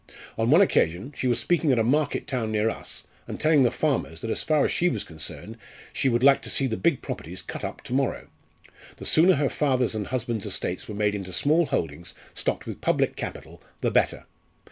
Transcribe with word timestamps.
On 0.35 0.49
one 0.49 0.61
occasion 0.61 1.13
she 1.15 1.27
was 1.27 1.39
speaking 1.39 1.71
at 1.71 1.77
a 1.77 1.83
market 1.83 2.25
town 2.25 2.51
near 2.51 2.71
us, 2.71 3.03
and 3.27 3.39
telling 3.39 3.61
the 3.61 3.69
farmers 3.69 4.21
that 4.21 4.31
as 4.31 4.41
far 4.41 4.65
as 4.65 4.71
she 4.71 4.89
was 4.89 5.03
concerned 5.03 5.57
she 5.93 6.09
would 6.09 6.23
like 6.23 6.41
to 6.41 6.49
see 6.49 6.65
the 6.65 6.75
big 6.75 7.03
properties 7.03 7.43
cut 7.43 7.63
up 7.63 7.83
to 7.83 7.93
morrow. 7.93 8.25
The 8.97 9.05
sooner 9.05 9.35
her 9.35 9.47
father's 9.47 9.93
and 9.93 10.07
husband's 10.07 10.47
estates 10.47 10.87
were 10.87 10.95
made 10.95 11.13
into 11.13 11.31
small 11.31 11.67
holdings 11.67 12.15
stocked 12.33 12.65
with 12.65 12.81
public 12.81 13.15
capital 13.15 13.61
the 13.81 13.91
better. 13.91 14.25